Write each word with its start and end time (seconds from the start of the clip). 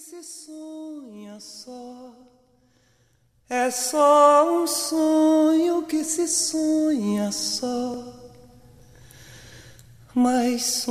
se 0.00 0.22
sonha 0.22 1.38
só. 1.38 2.14
É 3.50 3.70
só 3.70 4.62
um 4.62 4.66
sonho 4.66 5.82
que 5.82 6.02
se 6.04 6.26
sonha 6.26 7.30
só. 7.30 8.02
Was 10.14 10.86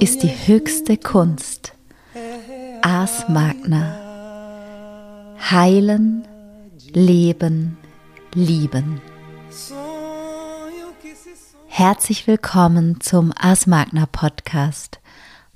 ist 0.00 0.22
die 0.22 0.34
höchste 0.46 0.96
Kunst? 0.96 1.74
Ars 2.80 3.28
Magna. 3.28 5.36
Heilen, 5.50 6.26
leben, 6.94 7.76
lieben. 8.32 9.02
Herzlich 11.66 12.26
willkommen 12.26 13.02
zum 13.02 13.34
Ars 13.36 13.66
Magna 13.66 14.06
Podcast. 14.06 15.00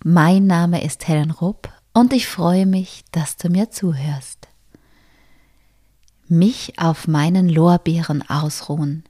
Mein 0.05 0.49
Name 0.49 0.83
ist 0.83 1.07
Helen 1.07 1.31
Rupp 1.31 1.69
und 1.95 2.13
ich 2.13 2.27
freue 2.27 2.67
mich, 2.67 3.05
dass 3.13 3.37
du 3.37 3.49
mir 3.49 3.71
zuhörst. 3.71 4.49
Mich 6.27 6.77
auf 6.77 7.07
meinen 7.07 7.49
Lorbeeren 7.49 8.29
ausruhen, 8.29 9.05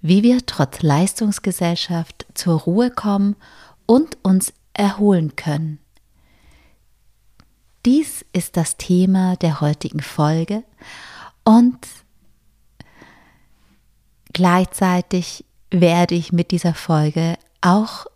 wie 0.00 0.22
wir 0.22 0.46
trotz 0.46 0.80
Leistungsgesellschaft 0.80 2.24
zur 2.32 2.58
Ruhe 2.60 2.90
kommen 2.90 3.36
und 3.84 4.16
uns 4.22 4.54
erholen 4.72 5.36
können. 5.36 5.78
Dies 7.84 8.24
ist 8.32 8.56
das 8.56 8.78
Thema 8.78 9.36
der 9.36 9.60
heutigen 9.60 10.00
Folge 10.00 10.64
und 11.44 11.86
gleichzeitig 14.32 15.44
werde 15.70 16.14
ich 16.14 16.32
mit 16.32 16.50
dieser 16.50 16.72
Folge 16.72 17.36
auch 17.60 18.06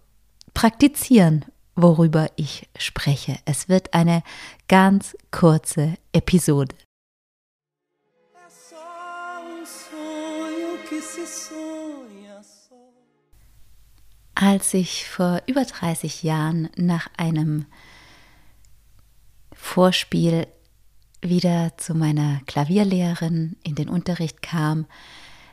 praktizieren, 0.54 1.44
worüber 1.78 2.28
ich 2.36 2.68
spreche. 2.76 3.38
Es 3.44 3.68
wird 3.68 3.94
eine 3.94 4.22
ganz 4.66 5.16
kurze 5.30 5.94
Episode. 6.12 6.74
Als 14.34 14.74
ich 14.74 15.08
vor 15.08 15.42
über 15.46 15.64
30 15.64 16.22
Jahren 16.22 16.68
nach 16.76 17.08
einem 17.16 17.66
Vorspiel 19.52 20.46
wieder 21.20 21.76
zu 21.76 21.94
meiner 21.94 22.40
Klavierlehrerin 22.46 23.56
in 23.64 23.74
den 23.74 23.88
Unterricht 23.88 24.42
kam, 24.42 24.86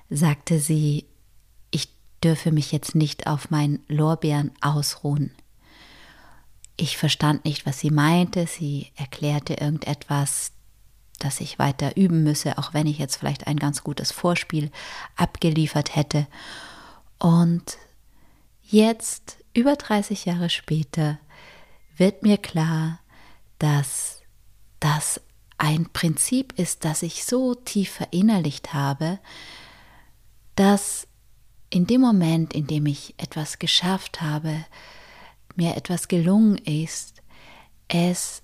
sagte 0.09 0.59
sie, 0.59 1.05
ich 1.71 1.89
dürfe 2.23 2.51
mich 2.51 2.71
jetzt 2.71 2.93
nicht 2.93 3.25
auf 3.25 3.49
meinen 3.49 3.83
Lorbeeren 3.87 4.51
ausruhen. 4.61 5.31
Ich 6.85 6.97
verstand 6.97 7.45
nicht, 7.45 7.65
was 7.65 7.79
sie 7.79 7.89
meinte. 7.89 8.45
Sie 8.45 8.91
erklärte 8.95 9.55
irgendetwas, 9.55 10.51
dass 11.17 11.41
ich 11.41 11.57
weiter 11.57 11.97
üben 11.97 12.21
müsse, 12.21 12.59
auch 12.59 12.75
wenn 12.75 12.85
ich 12.85 12.99
jetzt 12.99 13.15
vielleicht 13.15 13.47
ein 13.47 13.57
ganz 13.57 13.83
gutes 13.83 14.11
Vorspiel 14.11 14.69
abgeliefert 15.15 15.95
hätte. 15.95 16.27
Und 17.17 17.79
jetzt, 18.61 19.37
über 19.55 19.75
30 19.75 20.25
Jahre 20.25 20.51
später, 20.51 21.17
wird 21.97 22.21
mir 22.21 22.37
klar, 22.37 22.99
dass 23.57 24.21
das 24.79 25.19
ein 25.57 25.89
Prinzip 25.91 26.53
ist, 26.59 26.85
das 26.85 27.01
ich 27.01 27.25
so 27.25 27.55
tief 27.55 27.93
verinnerlicht 27.93 28.75
habe, 28.75 29.17
dass 30.55 31.07
in 31.71 31.87
dem 31.87 32.01
Moment, 32.01 32.53
in 32.53 32.67
dem 32.67 32.85
ich 32.85 33.15
etwas 33.17 33.57
geschafft 33.57 34.21
habe, 34.21 34.65
mir 35.57 35.75
etwas 35.75 36.07
gelungen 36.07 36.57
ist, 36.57 37.21
es 37.87 38.41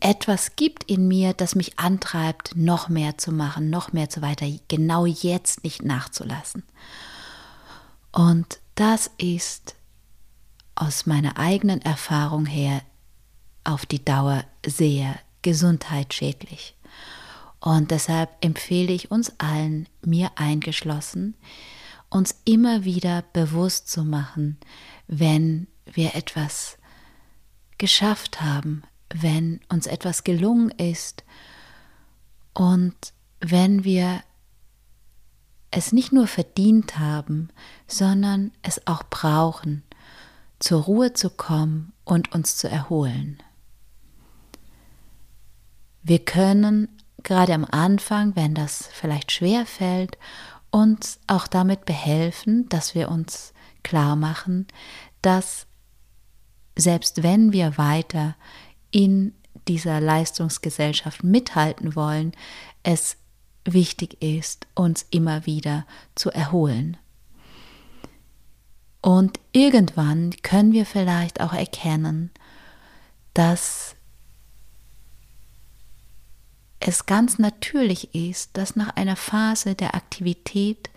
etwas 0.00 0.54
gibt 0.56 0.84
in 0.84 1.08
mir, 1.08 1.32
das 1.32 1.54
mich 1.54 1.78
antreibt, 1.78 2.54
noch 2.54 2.88
mehr 2.88 3.18
zu 3.18 3.32
machen, 3.32 3.70
noch 3.70 3.92
mehr 3.92 4.08
zu 4.08 4.22
weiter, 4.22 4.46
genau 4.68 5.04
jetzt 5.06 5.64
nicht 5.64 5.82
nachzulassen. 5.82 6.62
Und 8.12 8.60
das 8.76 9.10
ist 9.18 9.74
aus 10.76 11.06
meiner 11.06 11.38
eigenen 11.38 11.82
Erfahrung 11.82 12.46
her 12.46 12.82
auf 13.64 13.86
die 13.86 14.04
Dauer 14.04 14.44
sehr 14.64 15.18
gesundheitsschädlich. 15.42 16.76
Und 17.60 17.90
deshalb 17.90 18.30
empfehle 18.44 18.92
ich 18.92 19.10
uns 19.10 19.32
allen, 19.38 19.88
mir 20.02 20.30
eingeschlossen, 20.36 21.34
uns 22.14 22.36
immer 22.44 22.84
wieder 22.84 23.24
bewusst 23.32 23.90
zu 23.90 24.04
machen, 24.04 24.56
wenn 25.08 25.66
wir 25.84 26.14
etwas 26.14 26.78
geschafft 27.76 28.40
haben, 28.40 28.84
wenn 29.12 29.60
uns 29.68 29.88
etwas 29.88 30.22
gelungen 30.22 30.70
ist 30.70 31.24
und 32.52 32.94
wenn 33.40 33.82
wir 33.82 34.22
es 35.72 35.92
nicht 35.92 36.12
nur 36.12 36.28
verdient 36.28 37.00
haben, 37.00 37.48
sondern 37.88 38.52
es 38.62 38.86
auch 38.86 39.02
brauchen, 39.10 39.82
zur 40.60 40.82
Ruhe 40.82 41.14
zu 41.14 41.30
kommen 41.30 41.92
und 42.04 42.32
uns 42.32 42.56
zu 42.56 42.68
erholen. 42.68 43.42
Wir 46.04 46.24
können 46.24 46.88
gerade 47.24 47.54
am 47.54 47.64
Anfang, 47.64 48.36
wenn 48.36 48.54
das 48.54 48.88
vielleicht 48.92 49.32
schwer 49.32 49.66
fällt, 49.66 50.16
uns 50.74 51.20
auch 51.28 51.46
damit 51.46 51.84
behelfen, 51.84 52.68
dass 52.68 52.96
wir 52.96 53.08
uns 53.08 53.54
klar 53.84 54.16
machen, 54.16 54.66
dass 55.22 55.68
selbst 56.74 57.22
wenn 57.22 57.52
wir 57.52 57.78
weiter 57.78 58.34
in 58.90 59.34
dieser 59.68 60.00
Leistungsgesellschaft 60.00 61.22
mithalten 61.22 61.94
wollen, 61.94 62.32
es 62.82 63.16
wichtig 63.64 64.20
ist, 64.20 64.66
uns 64.74 65.06
immer 65.10 65.46
wieder 65.46 65.86
zu 66.16 66.32
erholen. 66.32 66.96
Und 69.00 69.38
irgendwann 69.52 70.34
können 70.42 70.72
wir 70.72 70.86
vielleicht 70.86 71.40
auch 71.40 71.52
erkennen, 71.52 72.32
dass 73.32 73.94
es 76.86 77.06
ganz 77.06 77.38
natürlich 77.38 78.14
ist, 78.14 78.58
dass 78.58 78.76
nach 78.76 78.94
einer 78.96 79.16
Phase 79.16 79.74
der 79.74 79.94
Aktivität, 79.94 80.90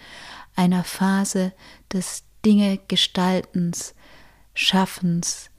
einer 0.53 0.83
Phase 0.83 1.53
des 1.93 2.23
Dinge 2.45 2.77
Gestaltens, 2.89 3.95
Schaffens, 4.53 5.49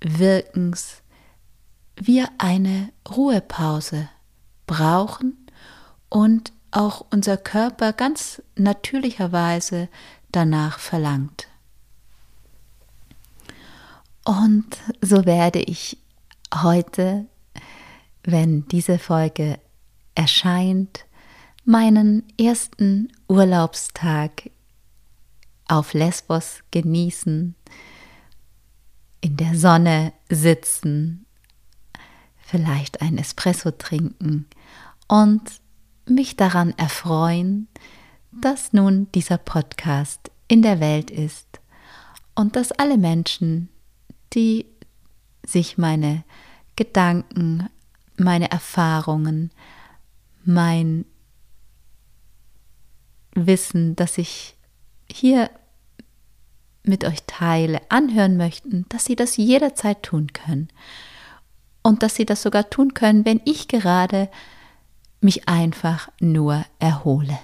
Wirkens, 0.00 1.02
wir 1.96 2.30
eine 2.38 2.92
Ruhepause 3.06 4.08
brauchen 4.66 5.50
und 6.08 6.54
auch 6.70 7.04
unser 7.10 7.36
Körper 7.36 7.92
ganz 7.92 8.42
natürlicherweise 8.56 9.90
danach 10.32 10.78
verlangt. 10.78 11.46
Und 14.24 14.78
so 15.02 15.26
werde 15.26 15.60
ich 15.60 15.98
heute, 16.54 17.26
wenn 18.24 18.66
diese 18.68 18.98
Folge 18.98 19.58
erscheint, 20.14 21.04
meinen 21.64 22.24
ersten 22.38 23.12
Urlaubstag 23.28 24.50
auf 25.68 25.94
Lesbos 25.94 26.62
genießen, 26.70 27.54
in 29.20 29.36
der 29.36 29.54
Sonne 29.54 30.12
sitzen, 30.28 31.24
vielleicht 32.38 33.00
ein 33.00 33.16
Espresso 33.16 33.70
trinken 33.70 34.46
und 35.08 35.42
mich 36.06 36.36
daran 36.36 36.74
erfreuen, 36.76 37.68
dass 38.30 38.72
nun 38.72 39.10
dieser 39.12 39.38
Podcast 39.38 40.30
in 40.48 40.60
der 40.60 40.80
Welt 40.80 41.10
ist 41.10 41.60
und 42.34 42.56
dass 42.56 42.72
alle 42.72 42.98
Menschen, 42.98 43.70
die 44.34 44.66
sich 45.46 45.78
meine 45.78 46.24
Gedanken, 46.76 47.68
meine 48.16 48.50
Erfahrungen, 48.50 49.50
mein 50.44 51.04
Wissen, 53.34 53.96
das 53.96 54.18
ich 54.18 54.54
hier 55.10 55.50
mit 56.84 57.04
euch 57.04 57.22
teile, 57.26 57.80
anhören 57.88 58.36
möchten, 58.36 58.86
dass 58.88 59.04
sie 59.06 59.16
das 59.16 59.36
jederzeit 59.36 60.02
tun 60.02 60.32
können. 60.32 60.68
Und 61.82 62.02
dass 62.02 62.14
sie 62.14 62.24
das 62.24 62.42
sogar 62.42 62.70
tun 62.70 62.94
können, 62.94 63.24
wenn 63.24 63.40
ich 63.44 63.68
gerade 63.68 64.30
mich 65.20 65.48
einfach 65.48 66.08
nur 66.20 66.64
erhole. 66.78 67.38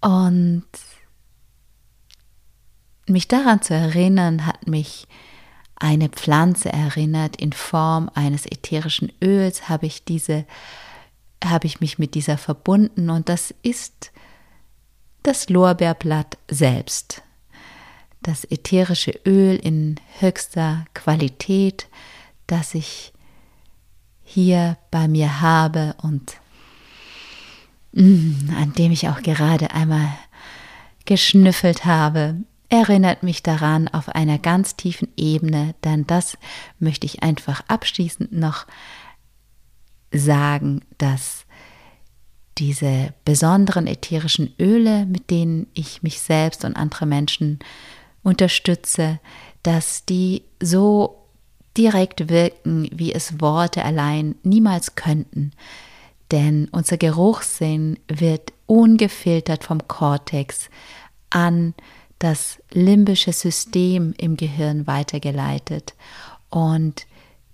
Und 0.00 0.66
mich 3.06 3.28
daran 3.28 3.62
zu 3.62 3.74
erinnern, 3.74 4.46
hat 4.46 4.66
mich 4.66 5.06
eine 5.76 6.08
Pflanze 6.08 6.72
erinnert 6.72 7.36
in 7.36 7.52
Form 7.52 8.10
eines 8.14 8.46
ätherischen 8.46 9.12
Öls, 9.22 9.68
habe 9.68 9.86
ich 9.86 10.04
diese 10.04 10.46
habe 11.44 11.66
ich 11.66 11.80
mich 11.80 11.98
mit 11.98 12.14
dieser 12.14 12.38
verbunden 12.38 13.10
und 13.10 13.28
das 13.28 13.54
ist 13.62 14.10
das 15.22 15.48
Lorbeerblatt 15.48 16.38
selbst. 16.48 17.22
das 18.22 18.44
ätherische 18.44 19.12
Öl 19.24 19.56
in 19.56 20.00
höchster 20.18 20.84
Qualität, 20.94 21.86
das 22.48 22.74
ich 22.74 23.12
hier 24.24 24.76
bei 24.90 25.06
mir 25.06 25.40
habe 25.40 25.94
und 26.02 26.36
mm, 27.92 28.50
an 28.56 28.72
dem 28.72 28.90
ich 28.90 29.08
auch 29.08 29.22
gerade 29.22 29.70
einmal 29.70 30.08
geschnüffelt 31.04 31.84
habe, 31.84 32.42
erinnert 32.68 33.22
mich 33.22 33.42
daran 33.42 33.88
auf 33.88 34.08
einer 34.08 34.38
ganz 34.38 34.76
tiefen 34.76 35.08
Ebene, 35.16 35.74
denn 35.84 36.06
das 36.06 36.36
möchte 36.78 37.06
ich 37.06 37.22
einfach 37.22 37.62
abschließend 37.68 38.32
noch 38.32 38.66
sagen, 40.12 40.82
dass 40.98 41.44
diese 42.58 43.12
besonderen 43.24 43.86
ätherischen 43.86 44.54
Öle, 44.58 45.06
mit 45.06 45.30
denen 45.30 45.66
ich 45.74 46.02
mich 46.02 46.20
selbst 46.20 46.64
und 46.64 46.76
andere 46.76 47.06
Menschen 47.06 47.58
unterstütze, 48.22 49.20
dass 49.62 50.04
die 50.04 50.42
so 50.60 51.26
direkt 51.76 52.30
wirken, 52.30 52.88
wie 52.92 53.12
es 53.12 53.40
Worte 53.40 53.84
allein 53.84 54.36
niemals 54.42 54.94
könnten. 54.94 55.52
Denn 56.30 56.68
unser 56.72 56.96
Geruchssinn 56.96 57.98
wird 58.08 58.52
ungefiltert 58.66 59.62
vom 59.64 59.86
Kortex 59.86 60.70
an 61.30 61.74
das 62.18 62.62
limbische 62.70 63.32
System 63.32 64.14
im 64.16 64.36
Gehirn 64.36 64.86
weitergeleitet. 64.86 65.94
Und 66.50 67.06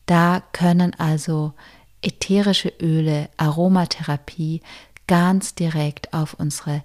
da 0.07 0.43
können 0.53 0.95
also 0.99 1.55
ätherische 2.03 2.73
Öle, 2.81 3.29
Aromatherapie 3.37 4.61
ganz 5.07 5.55
direkt 5.55 6.13
auf 6.13 6.35
unsere 6.35 6.83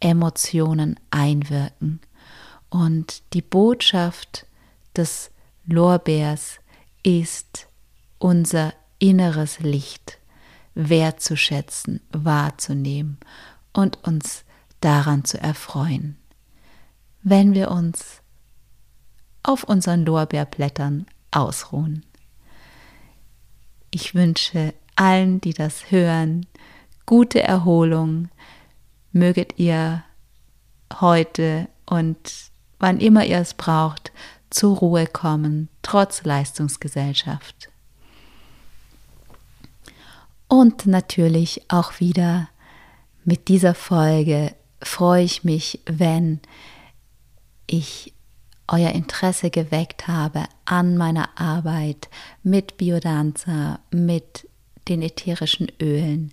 Emotionen 0.00 0.98
einwirken. 1.10 2.00
Und 2.68 3.22
die 3.32 3.42
Botschaft 3.42 4.46
des 4.96 5.30
Lorbeers 5.66 6.58
ist 7.02 7.66
unser 8.18 8.72
inneres 8.98 9.60
Licht 9.60 10.18
wertzuschätzen, 10.74 12.00
wahrzunehmen 12.10 13.18
und 13.72 14.02
uns 14.04 14.44
daran 14.80 15.24
zu 15.24 15.38
erfreuen. 15.40 16.16
Wenn 17.22 17.54
wir 17.54 17.70
uns 17.70 18.20
auf 19.42 19.64
unseren 19.64 20.04
Lorbeerblättern 20.04 21.06
ausruhen. 21.30 22.04
Ich 23.90 24.14
wünsche 24.14 24.74
allen, 24.96 25.40
die 25.40 25.54
das 25.54 25.90
hören, 25.90 26.46
gute 27.06 27.42
Erholung. 27.42 28.28
Möget 29.12 29.58
ihr 29.58 30.04
heute 31.00 31.68
und 31.86 32.50
wann 32.78 33.00
immer 33.00 33.24
ihr 33.24 33.38
es 33.38 33.54
braucht, 33.54 34.12
zur 34.50 34.76
Ruhe 34.76 35.06
kommen, 35.06 35.68
trotz 35.82 36.24
Leistungsgesellschaft. 36.24 37.70
Und 40.48 40.86
natürlich 40.86 41.62
auch 41.68 42.00
wieder 42.00 42.48
mit 43.24 43.48
dieser 43.48 43.74
Folge 43.74 44.54
freue 44.82 45.22
ich 45.22 45.44
mich, 45.44 45.80
wenn 45.86 46.40
ich 47.72 48.12
euer 48.68 48.90
Interesse 48.90 49.50
geweckt 49.50 50.06
habe 50.06 50.44
an 50.64 50.96
meiner 50.96 51.28
Arbeit 51.38 52.08
mit 52.42 52.76
Biodanza, 52.76 53.80
mit 53.90 54.48
den 54.88 55.02
ätherischen 55.02 55.70
Ölen, 55.80 56.32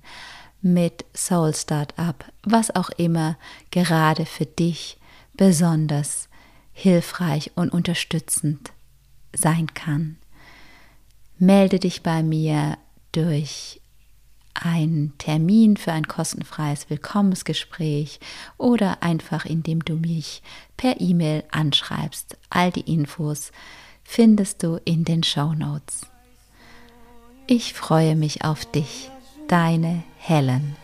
mit 0.62 1.06
Soul 1.16 1.54
Startup, 1.54 2.24
was 2.44 2.76
auch 2.76 2.90
immer 2.92 3.38
gerade 3.72 4.26
für 4.26 4.46
dich 4.46 4.98
besonders 5.34 6.30
hilfreich 6.74 7.52
und 7.56 7.70
unterstützend 7.70 8.72
sein 9.34 9.74
kann. 9.74 10.18
Melde 11.40 11.80
dich 11.80 12.04
bei 12.04 12.24
mir 12.24 12.78
durch 13.12 13.82
einen 14.66 15.18
Termin 15.18 15.78
für 15.78 15.92
ein 15.92 16.08
kostenfreies 16.08 16.90
Willkommensgespräch 16.90 18.20
oder 18.58 19.04
einfach 19.04 19.46
indem 19.46 19.84
du 19.84 19.96
mich 19.96 20.42
per 20.78 21.00
E-Mail 21.00 21.44
anschreibst. 21.52 22.38
All 22.50 22.72
die 22.72 22.92
Infos 22.92 23.52
findest 24.04 24.64
du 24.64 24.80
in 24.86 25.04
den 25.04 25.24
Show 25.24 25.54
Notes. 25.54 26.02
Ich 27.48 27.74
freue 27.74 28.16
mich 28.16 28.44
auf 28.44 28.66
dich, 28.66 29.10
deine 29.48 30.04
Helen. 30.18 30.76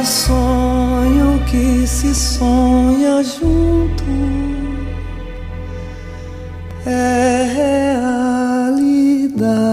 Mais 0.00 0.08
sonho 0.08 1.38
que 1.44 1.86
se 1.86 2.14
sonha 2.14 3.22
junto 3.22 4.04
é 6.86 7.44
realidade. 8.64 9.69